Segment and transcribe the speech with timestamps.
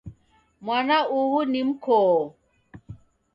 [0.65, 2.21] Mwana uhu ni mkoo